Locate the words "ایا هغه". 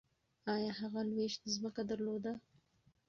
0.55-0.99